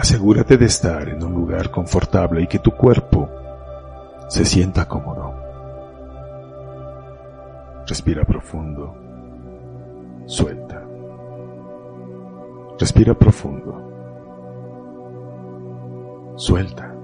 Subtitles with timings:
[0.00, 3.28] Asegúrate de estar en un lugar confortable y que tu cuerpo
[4.28, 5.34] se sienta cómodo.
[7.86, 8.94] Respira profundo.
[10.24, 10.82] Suelta.
[12.78, 13.74] Respira profundo.
[16.36, 16.94] Suelta.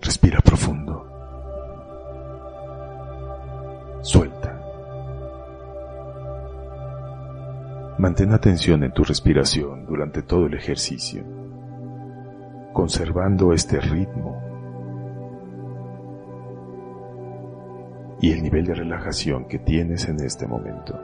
[0.00, 1.04] Respira profundo.
[4.02, 4.35] Suelta.
[8.06, 11.24] Mantén atención en tu respiración durante todo el ejercicio,
[12.72, 14.40] conservando este ritmo
[18.20, 20.96] y el nivel de relajación que tienes en este momento.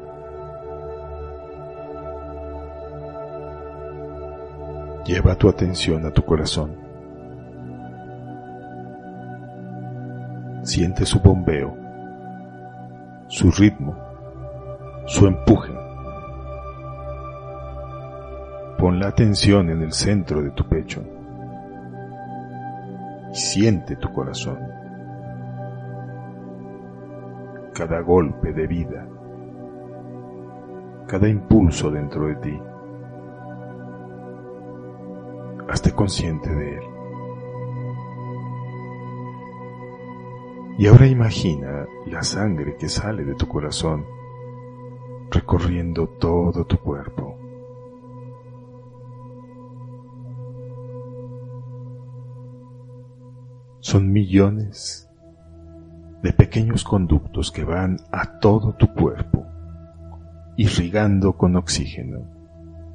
[5.05, 6.71] Lleva tu atención a tu corazón.
[10.62, 11.77] Siente su bombeo,
[13.27, 13.97] su ritmo,
[15.07, 15.72] su empuje.
[18.83, 21.05] Pon la atención en el centro de tu pecho
[23.31, 24.59] y siente tu corazón.
[27.73, 29.06] Cada golpe de vida,
[31.06, 32.59] cada impulso dentro de ti.
[35.69, 36.84] Hazte consciente de él.
[40.78, 44.05] Y ahora imagina la sangre que sale de tu corazón
[45.31, 47.42] recorriendo todo tu cuerpo.
[53.93, 55.07] Son millones
[56.23, 59.45] de pequeños conductos que van a todo tu cuerpo,
[60.57, 62.23] irrigando con oxígeno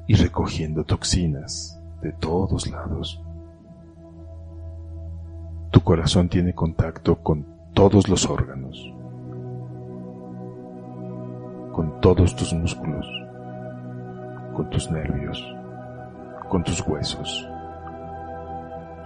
[0.08, 3.22] y recogiendo toxinas de todos lados.
[5.70, 8.92] Tu corazón tiene contacto con todos los órganos,
[11.74, 13.06] con todos tus músculos,
[14.52, 15.40] con tus nervios,
[16.48, 17.48] con tus huesos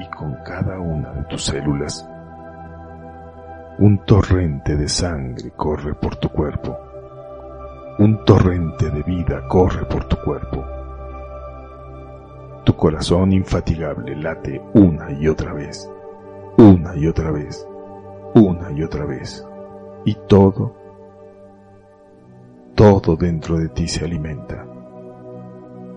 [0.02, 2.08] y con cada una de tus células.
[3.78, 6.76] Un torrente de sangre corre por tu cuerpo.
[7.98, 10.64] Un torrente de vida corre por tu cuerpo.
[12.64, 15.90] Tu corazón infatigable late una y otra vez,
[16.58, 17.66] una y otra vez,
[18.34, 19.46] una y otra vez.
[20.04, 20.74] Y todo,
[22.74, 24.64] todo dentro de ti se alimenta.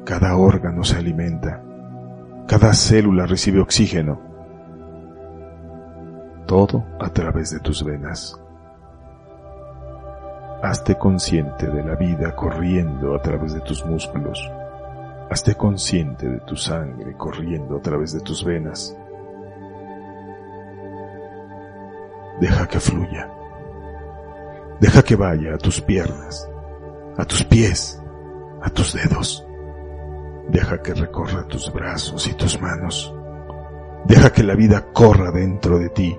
[0.05, 1.63] Cada órgano se alimenta.
[2.47, 4.21] Cada célula recibe oxígeno.
[6.45, 8.39] Todo a través de tus venas.
[10.61, 14.39] Hazte consciente de la vida corriendo a través de tus músculos.
[15.31, 18.95] Hazte consciente de tu sangre corriendo a través de tus venas.
[22.39, 23.27] Deja que fluya.
[24.79, 26.47] Deja que vaya a tus piernas,
[27.17, 27.99] a tus pies,
[28.61, 29.44] a tus dedos.
[30.49, 33.13] Deja que recorra tus brazos y tus manos.
[34.05, 36.15] Deja que la vida corra dentro de ti,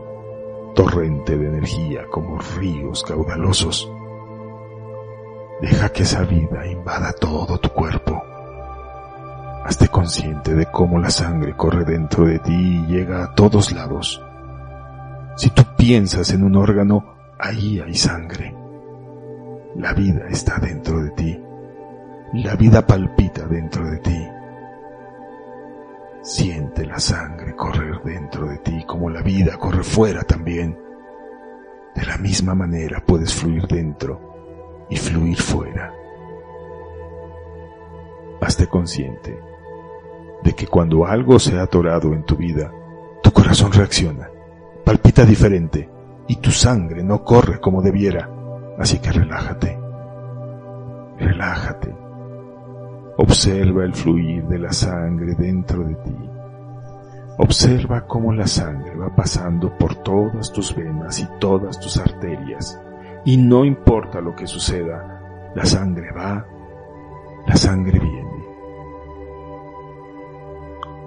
[0.75, 3.91] torrente de energía como ríos caudalosos.
[5.61, 8.23] Deja que esa vida invada todo tu cuerpo.
[9.65, 14.23] Hazte consciente de cómo la sangre corre dentro de ti y llega a todos lados.
[15.37, 18.55] Si tú piensas en un órgano, ahí hay sangre.
[19.77, 21.46] La vida está dentro de ti.
[22.33, 24.29] La vida palpita dentro de ti.
[26.23, 30.77] Siente la sangre correr dentro de ti como la vida corre fuera también.
[31.95, 35.95] De la misma manera puedes fluir dentro y fluir fuera.
[38.41, 39.39] Hazte consciente
[40.43, 42.73] de que cuando algo se ha atorado en tu vida,
[43.23, 44.29] tu corazón reacciona,
[44.85, 45.89] palpita diferente
[46.27, 48.29] y tu sangre no corre como debiera.
[48.79, 49.79] Así que relájate,
[51.19, 52.06] relájate.
[53.19, 56.17] Observa el fluir de la sangre dentro de ti.
[57.39, 62.81] Observa cómo la sangre va pasando por todas tus venas y todas tus arterias.
[63.25, 66.47] Y no importa lo que suceda, la sangre va,
[67.47, 68.47] la sangre viene.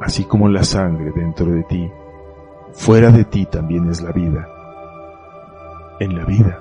[0.02, 1.92] Así como la sangre dentro de ti,
[2.74, 4.48] fuera de ti también es la vida.
[6.00, 6.60] En la vida,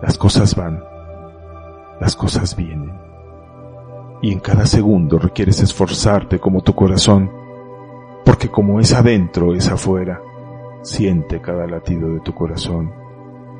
[0.00, 0.82] las cosas van,
[2.00, 3.09] las cosas vienen.
[4.22, 7.30] Y en cada segundo requieres esforzarte como tu corazón,
[8.24, 10.20] porque como es adentro, es afuera.
[10.82, 12.92] Siente cada latido de tu corazón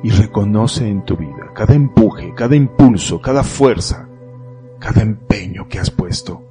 [0.03, 4.07] y reconoce en tu vida cada empuje, cada impulso, cada fuerza,
[4.79, 6.41] cada empeño que has puesto.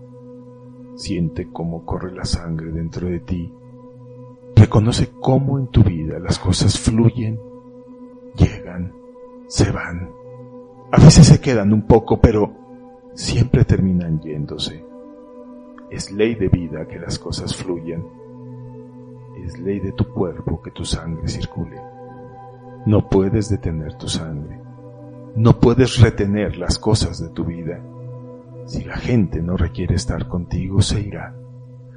[0.94, 3.52] Siente cómo corre la sangre dentro de ti.
[4.54, 7.40] Reconoce cómo en tu vida las cosas fluyen,
[8.36, 8.92] llegan,
[9.48, 10.10] se van.
[10.92, 12.59] A veces se quedan un poco, pero
[13.14, 14.84] siempre terminan yéndose.
[15.90, 18.04] Es ley de vida que las cosas fluyan.
[19.44, 21.80] Es ley de tu cuerpo que tu sangre circule.
[22.86, 24.60] No puedes detener tu sangre.
[25.36, 27.80] No puedes retener las cosas de tu vida.
[28.66, 31.34] Si la gente no requiere estar contigo, se irá.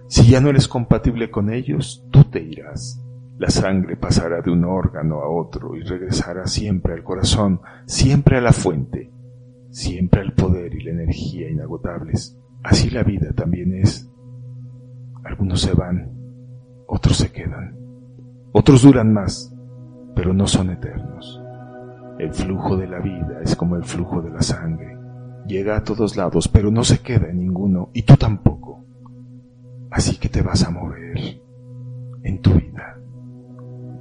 [0.08, 3.00] Si ya no eres compatible con ellos, tú te irás.
[3.38, 8.42] La sangre pasará de un órgano a otro y regresará siempre al corazón, siempre a
[8.42, 9.12] la fuente,
[9.74, 12.38] siempre al poder y la energía inagotables.
[12.64, 14.10] Así la vida también es.
[15.26, 16.12] Algunos se van,
[16.88, 17.76] otros se quedan,
[18.52, 19.54] otros duran más,
[20.16, 21.42] pero no son eternos.
[22.20, 24.98] El flujo de la vida es como el flujo de la sangre.
[25.48, 28.86] Llega a todos lados, pero no se queda en ninguno, y tú tampoco.
[29.90, 31.42] Así que te vas a mover
[32.24, 33.00] en tu vida,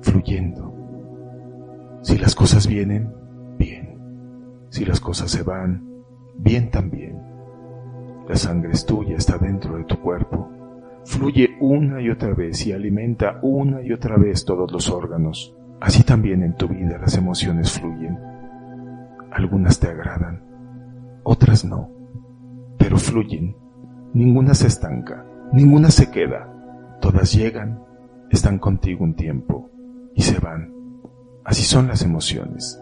[0.02, 0.72] fluyendo.
[2.02, 3.21] Si las cosas vienen.
[4.72, 5.86] Si las cosas se van,
[6.34, 7.20] bien también.
[8.26, 10.48] La sangre es tuya, está dentro de tu cuerpo.
[11.04, 15.54] Fluye una y otra vez y alimenta una y otra vez todos los órganos.
[15.78, 18.19] Así también en tu vida las emociones fluyen.
[19.30, 20.42] Algunas te agradan,
[21.22, 21.90] otras no,
[22.78, 23.54] pero fluyen.
[24.14, 25.22] Ninguna se estanca,
[25.52, 26.48] ninguna se queda.
[27.02, 27.78] Todas llegan,
[28.30, 29.69] están contigo un tiempo
[30.14, 30.72] y se van.
[31.44, 32.80] Así son las emociones.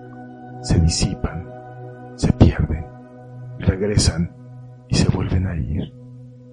[0.63, 1.40] Se disipan,
[3.61, 4.37] regresan
[4.89, 5.95] y se vuelven a ir.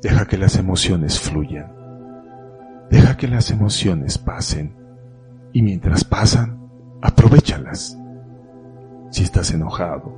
[0.01, 1.73] Deja que las emociones fluyan.
[2.89, 4.75] Deja que las emociones pasen.
[5.53, 6.69] Y mientras pasan,
[7.01, 7.97] aprovechalas.
[9.09, 10.13] Si estás enojado,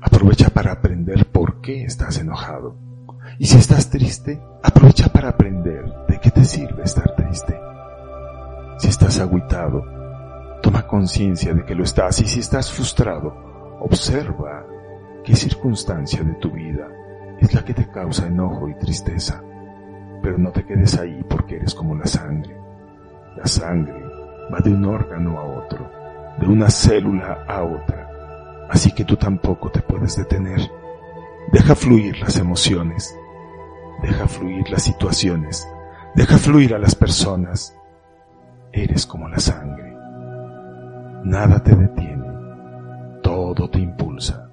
[0.00, 2.76] aprovecha para aprender por qué estás enojado.
[3.38, 7.58] Y si estás triste, aprovecha para aprender de qué te sirve estar triste.
[8.78, 9.84] Si estás agüitado,
[10.62, 12.20] toma conciencia de que lo estás.
[12.20, 13.34] Y si estás frustrado,
[13.80, 14.66] observa
[15.26, 16.88] qué circunstancia de tu vida
[17.40, 19.42] es la que te causa enojo y tristeza.
[20.22, 22.56] Pero no te quedes ahí porque eres como la sangre.
[23.36, 24.00] La sangre
[24.54, 25.90] va de un órgano a otro,
[26.38, 28.66] de una célula a otra.
[28.70, 30.60] Así que tú tampoco te puedes detener.
[31.52, 33.14] Deja fluir las emociones.
[34.02, 35.68] Deja fluir las situaciones.
[36.14, 37.76] Deja fluir a las personas.
[38.72, 39.92] Eres como la sangre.
[41.24, 42.26] Nada te detiene.
[43.22, 44.45] Todo te impulsa.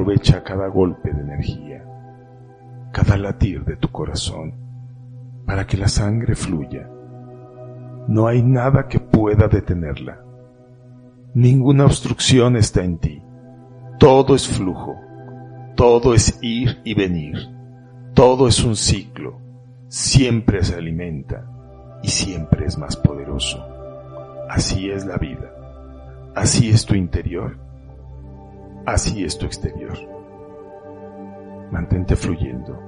[0.00, 1.84] Aprovecha cada golpe de energía,
[2.90, 4.54] cada latir de tu corazón,
[5.44, 6.88] para que la sangre fluya.
[8.08, 10.24] No hay nada que pueda detenerla.
[11.34, 13.22] Ninguna obstrucción está en ti.
[13.98, 14.96] Todo es flujo.
[15.76, 17.36] Todo es ir y venir.
[18.14, 19.38] Todo es un ciclo.
[19.88, 21.44] Siempre se alimenta
[22.02, 23.62] y siempre es más poderoso.
[24.48, 25.52] Así es la vida.
[26.34, 27.69] Así es tu interior.
[28.86, 29.96] Así es tu exterior.
[31.70, 32.78] Mantente fluyendo.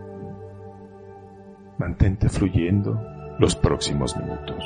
[1.78, 3.00] Mantente fluyendo
[3.38, 4.64] los próximos minutos.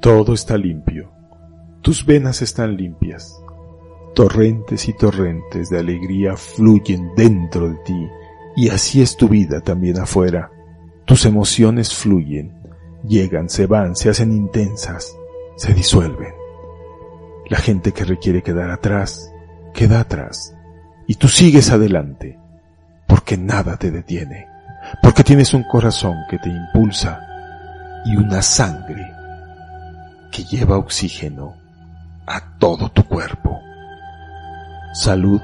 [0.00, 1.10] Todo está limpio.
[1.82, 3.36] Tus venas están limpias.
[4.14, 8.08] Torrentes y torrentes de alegría fluyen dentro de ti
[8.54, 10.52] y así es tu vida también afuera.
[11.04, 12.52] Tus emociones fluyen,
[13.08, 15.16] llegan, se van, se hacen intensas,
[15.56, 16.32] se disuelven.
[17.48, 19.32] La gente que requiere quedar atrás,
[19.74, 20.54] queda atrás.
[21.08, 22.38] Y tú sigues adelante,
[23.08, 24.46] porque nada te detiene,
[25.02, 27.20] porque tienes un corazón que te impulsa
[28.04, 29.07] y una sangre
[30.38, 31.56] que lleva oxígeno
[32.24, 33.58] a todo tu cuerpo.
[34.92, 35.40] Salud,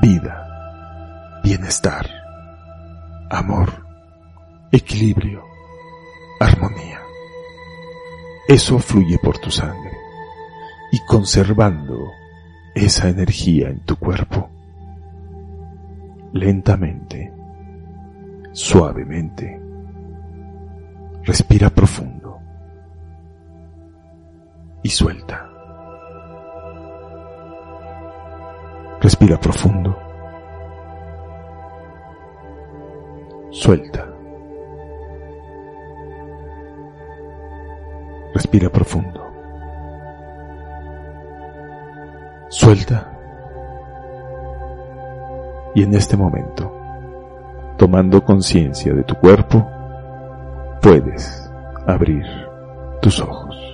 [0.00, 2.08] vida, bienestar,
[3.28, 3.84] amor,
[4.72, 5.44] equilibrio,
[6.40, 7.00] armonía.
[8.48, 9.92] Eso fluye por tu sangre
[10.90, 12.12] y conservando
[12.74, 14.48] esa energía en tu cuerpo,
[16.32, 17.30] lentamente,
[18.52, 19.60] suavemente,
[21.24, 22.19] respira profundo
[24.82, 25.48] y suelta.
[29.00, 29.96] Respira profundo.
[33.50, 34.06] Suelta.
[38.34, 39.26] Respira profundo.
[42.48, 43.06] Suelta.
[45.74, 46.70] Y en este momento,
[47.78, 49.66] tomando conciencia de tu cuerpo,
[50.82, 51.50] puedes
[51.86, 52.24] abrir
[53.00, 53.69] tus ojos.